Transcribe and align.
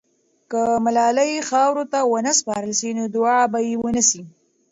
که 0.51 0.61
ملالۍ 0.85 1.33
خاورو 1.49 1.83
ته 1.91 1.99
ونه 2.11 2.31
سپارل 2.39 2.71
سي، 2.79 2.89
نو 2.97 3.03
دعا 3.15 3.39
به 3.51 3.59
یې 3.67 3.73
ونسي. 3.81 4.21